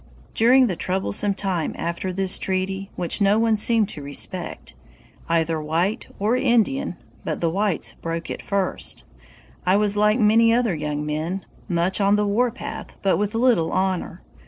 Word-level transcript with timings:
"During 0.33 0.65
the 0.65 0.75
troublesome 0.75 1.35
time 1.35 1.75
after 1.77 2.11
this 2.11 2.39
treaty, 2.39 2.89
which 2.95 3.21
no 3.21 3.37
one 3.37 3.55
seemed 3.55 3.87
to 3.89 4.01
respect, 4.01 4.73
either 5.29 5.61
white 5.61 6.07
or 6.17 6.35
Indian 6.35 6.95
[but 7.23 7.39
the 7.39 7.51
whites 7.51 7.93
broke 8.01 8.27
it 8.31 8.41
first], 8.41 9.03
I 9.63 9.75
was 9.75 9.95
like 9.95 10.19
many 10.19 10.51
other 10.51 10.73
young 10.73 11.05
men 11.05 11.45
much 11.69 12.01
on 12.01 12.15
the 12.15 12.25
warpath, 12.25 12.95
but 13.03 13.17
with 13.19 13.35
little 13.35 13.71
honor. 13.71 14.23